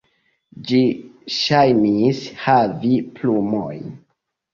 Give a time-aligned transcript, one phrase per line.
[0.69, 0.77] Ĝi
[1.35, 3.85] ŝajnis havi plumojn.